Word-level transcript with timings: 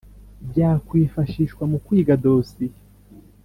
Byakwifashishwa 0.49 1.63
mu 1.71 1.77
kwiga 1.85 2.13
dosiye 2.23 2.75